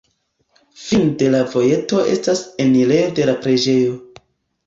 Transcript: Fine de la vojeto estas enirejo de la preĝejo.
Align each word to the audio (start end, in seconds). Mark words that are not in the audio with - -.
Fine 0.83 1.09
de 1.23 1.27
la 1.33 1.41
vojeto 1.51 1.99
estas 2.13 2.41
enirejo 2.65 3.13
de 3.21 3.27
la 3.31 3.35
preĝejo. 3.45 3.93